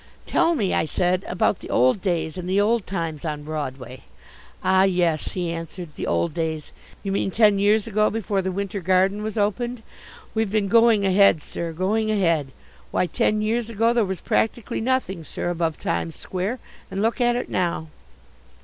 "Tell 0.25 0.55
me," 0.55 0.73
I 0.73 0.85
said, 0.85 1.23
"about 1.27 1.59
the 1.59 1.69
old 1.69 2.01
days 2.01 2.35
and 2.35 2.49
the 2.49 2.59
old 2.59 2.87
times 2.87 3.23
on 3.23 3.43
Broadway." 3.43 4.01
"Ah, 4.63 4.81
yes," 4.81 5.33
he 5.33 5.53
answered, 5.53 5.89
"the 5.95 6.07
old 6.07 6.33
days 6.33 6.71
you 7.03 7.11
mean 7.11 7.29
ten 7.29 7.59
years 7.59 7.85
ago 7.85 8.09
before 8.09 8.41
the 8.41 8.51
Winter 8.51 8.79
Garden 8.81 9.21
was 9.21 9.37
opened. 9.37 9.83
We've 10.33 10.49
been 10.49 10.69
going 10.69 11.05
ahead, 11.05 11.43
sir, 11.43 11.71
going 11.71 12.09
ahead. 12.09 12.51
Why, 12.89 13.05
ten 13.05 13.43
years 13.43 13.69
ago 13.69 13.93
there 13.93 14.03
was 14.03 14.21
practically 14.21 14.81
nothing, 14.81 15.23
sir, 15.23 15.51
above 15.51 15.77
Times 15.77 16.15
Square, 16.15 16.57
and 16.89 17.03
look 17.03 17.21
at 17.21 17.35
it 17.35 17.47
now." 17.47 17.89